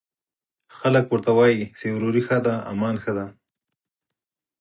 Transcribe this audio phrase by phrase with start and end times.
[0.77, 3.27] خلک ورته وايي، چې وروري ښه ده، امان ښه دی